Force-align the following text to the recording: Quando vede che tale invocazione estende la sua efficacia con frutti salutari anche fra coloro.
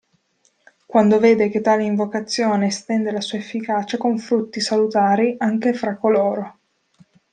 Quando 0.87 1.19
vede 1.19 1.49
che 1.49 1.61
tale 1.61 1.83
invocazione 1.83 2.65
estende 2.65 3.11
la 3.11 3.21
sua 3.21 3.37
efficacia 3.37 3.97
con 3.99 4.17
frutti 4.17 4.59
salutari 4.59 5.35
anche 5.37 5.73
fra 5.73 5.95
coloro. 5.95 6.57